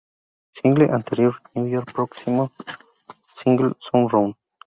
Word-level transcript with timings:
Single 0.53 0.89
anterior: 0.89 1.37
New 1.53 1.67
Year 1.67 1.85
Próximo 1.85 2.49
single: 3.35 3.75
Soul 3.79 4.09
Sound 4.09 4.35